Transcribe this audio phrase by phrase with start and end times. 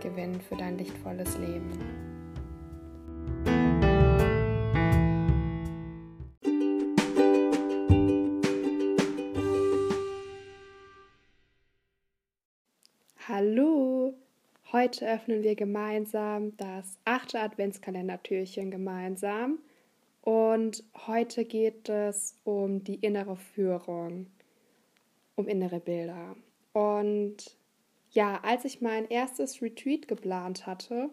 [0.00, 1.70] gewinnen für dein lichtvolles Leben.
[13.28, 14.14] Hallo!
[14.72, 19.58] Heute öffnen wir gemeinsam das achte Adventskalendertürchen gemeinsam.
[20.22, 24.26] Und heute geht es um die innere Führung,
[25.36, 26.36] um innere Bilder.
[26.72, 27.56] Und
[28.10, 31.10] ja, als ich mein erstes Retreat geplant hatte,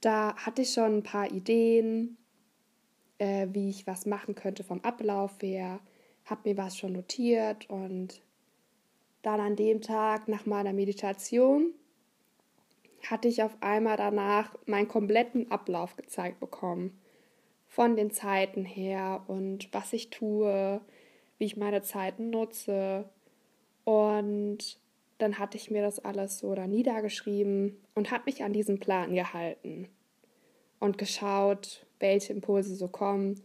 [0.00, 2.16] da hatte ich schon ein paar Ideen,
[3.18, 5.80] äh, wie ich was machen könnte vom Ablauf her,
[6.24, 8.22] habe mir was schon notiert und
[9.22, 11.74] dann an dem Tag nach meiner Meditation
[13.08, 17.00] hatte ich auf einmal danach meinen kompletten Ablauf gezeigt bekommen.
[17.66, 20.80] Von den Zeiten her und was ich tue,
[21.38, 23.08] wie ich meine Zeiten nutze.
[23.84, 24.78] Und
[25.22, 29.14] dann hatte ich mir das alles so da niedergeschrieben und habe mich an diesen Plan
[29.14, 29.88] gehalten
[30.80, 33.40] und geschaut, welche Impulse so kommen,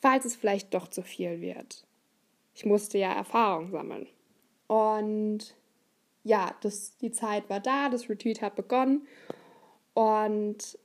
[0.00, 1.86] falls es vielleicht doch zu viel wird.
[2.54, 4.06] Ich musste ja Erfahrung sammeln.
[4.66, 5.54] Und
[6.24, 9.06] ja, das, die Zeit war da, das Retreat hat begonnen
[9.94, 10.78] und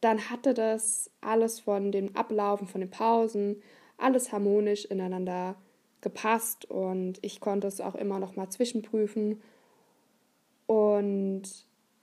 [0.00, 3.60] dann hatte das alles von dem Ablaufen, von den Pausen,
[3.96, 5.56] alles harmonisch ineinander
[6.00, 9.42] gepasst und ich konnte es auch immer noch mal zwischenprüfen
[10.66, 11.42] und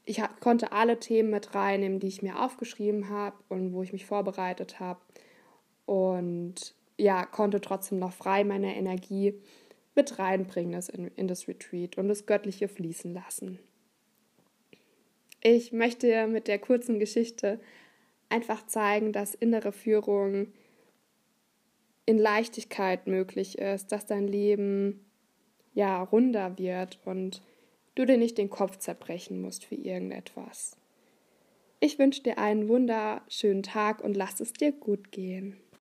[0.04, 4.06] ich konnte alle Themen mit reinnehmen, die ich mir aufgeschrieben habe und wo ich mich
[4.06, 5.00] vorbereitet habe.
[5.86, 9.40] Und ja, konnte trotzdem noch frei meine Energie
[9.96, 13.60] mit reinbringen in, in das Retreat und das Göttliche fließen lassen.
[15.44, 17.60] Ich möchte mit der kurzen Geschichte
[18.30, 20.54] einfach zeigen, dass innere Führung
[22.06, 25.06] in Leichtigkeit möglich ist, dass dein Leben
[25.74, 27.42] ja runder wird und
[28.02, 30.76] du dir nicht den Kopf zerbrechen musst für irgendetwas.
[31.80, 35.62] Ich wünsche dir einen wunderschönen Tag und lass es dir gut gehen.